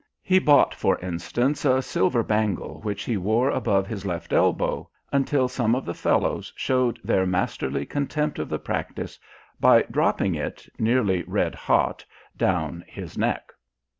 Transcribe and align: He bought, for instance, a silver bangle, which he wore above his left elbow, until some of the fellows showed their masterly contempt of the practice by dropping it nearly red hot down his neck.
He 0.23 0.39
bought, 0.39 0.73
for 0.73 0.97
instance, 1.01 1.63
a 1.63 1.79
silver 1.79 2.23
bangle, 2.23 2.81
which 2.81 3.03
he 3.03 3.17
wore 3.17 3.51
above 3.51 3.85
his 3.85 4.03
left 4.03 4.33
elbow, 4.33 4.89
until 5.11 5.47
some 5.47 5.75
of 5.75 5.85
the 5.85 5.93
fellows 5.93 6.51
showed 6.55 6.97
their 7.03 7.27
masterly 7.27 7.85
contempt 7.85 8.39
of 8.39 8.49
the 8.49 8.57
practice 8.57 9.19
by 9.59 9.83
dropping 9.91 10.33
it 10.33 10.67
nearly 10.79 11.23
red 11.27 11.53
hot 11.53 12.03
down 12.35 12.83
his 12.87 13.15
neck. 13.15 13.51